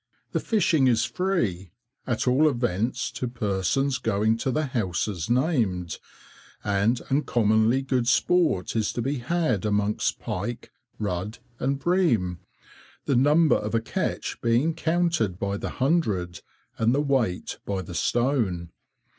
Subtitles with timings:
[0.31, 1.73] The fishing is free,
[2.07, 5.99] at all events to persons going to the houses named,
[6.63, 12.39] and uncommonly good sport is to be had amongst pike, rudd, and bream,
[13.05, 16.41] the number of a catch being counted by the hundred,
[16.79, 18.71] and the weight by the stone.